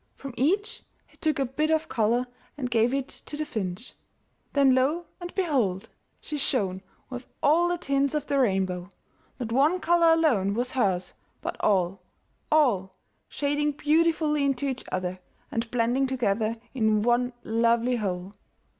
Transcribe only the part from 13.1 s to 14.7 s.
shading beautifully into